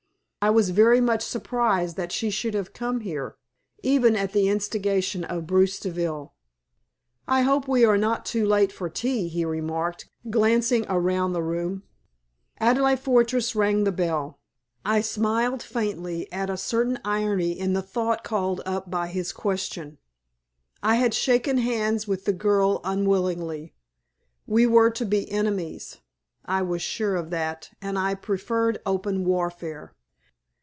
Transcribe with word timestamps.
I 0.43 0.49
was 0.49 0.71
very 0.71 0.99
much 0.99 1.23
surprised 1.23 1.97
that 1.97 2.11
she 2.11 2.31
should 2.31 2.55
have 2.55 2.73
come 2.73 3.01
here, 3.01 3.35
even 3.83 4.15
at 4.15 4.33
the 4.33 4.47
instigation 4.49 5.23
of 5.23 5.45
Bruce 5.45 5.79
Deville. 5.79 6.33
"I 7.27 7.43
hope 7.43 7.67
we 7.67 7.85
are 7.85 7.95
not 7.95 8.25
too 8.25 8.43
late 8.47 8.71
for 8.71 8.89
tea," 8.89 9.27
he 9.27 9.45
remarked, 9.45 10.09
glancing 10.31 10.83
around 10.89 11.33
the 11.33 11.43
room. 11.43 11.83
Adelaide 12.59 12.99
Fortress 13.01 13.55
rang 13.55 13.83
the 13.83 13.91
bell. 13.91 14.39
I 14.83 15.01
smiled 15.01 15.61
faintly 15.61 16.27
at 16.31 16.49
a 16.49 16.57
certain 16.57 16.99
irony 17.05 17.51
in 17.51 17.73
the 17.73 17.83
thought 17.83 18.23
called 18.23 18.61
up 18.65 18.89
by 18.89 19.09
his 19.09 19.31
question. 19.31 19.99
I 20.81 20.95
had 20.95 21.13
shaken 21.13 21.59
hands 21.59 22.07
with 22.07 22.25
the 22.25 22.33
girl 22.33 22.81
unwillingly. 22.83 23.75
We 24.47 24.65
were 24.65 24.89
to 24.89 25.05
be 25.05 25.29
enemies. 25.31 25.99
I 26.43 26.63
was 26.63 26.81
sure 26.81 27.15
of 27.15 27.29
that, 27.29 27.69
and 27.79 27.99
I 27.99 28.15
preferred 28.15 28.81
open 28.87 29.23
warfare. 29.23 29.93